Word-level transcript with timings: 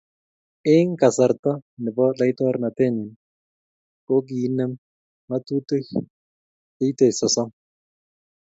Eng 0.73 0.91
kasarta 1.01 1.51
nebo 1.83 2.03
laitornatenyi 2.19 3.07
kokiinem 4.07 4.71
ngátutiik 5.27 5.87
cheitei 6.75 7.13
sosom. 7.19 7.49